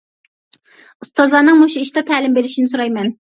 [1.05, 3.15] ئۇستازلارنىڭ مۇشۇ ئىشتا تەلىم بېرىشىنى سورايمەن.